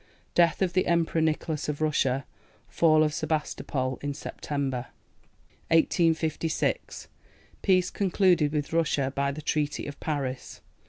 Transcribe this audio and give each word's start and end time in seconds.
Death 0.33 0.63
of 0.63 0.73
the 0.73 0.87
Emperor 0.87 1.21
Nicholas 1.21 1.69
of 1.69 1.79
Russia. 1.79 2.25
Fall 2.67 3.03
of 3.03 3.13
Sebastopol 3.13 3.97
(Sept.). 4.01 4.49
1856. 5.69 7.07
Peace 7.61 7.89
concluded 7.91 8.51
with 8.51 8.73
Russia 8.73 9.13
by 9.15 9.31
the 9.31 9.43
Treaty 9.43 9.85
of 9.85 9.99
Paris. 9.99 10.61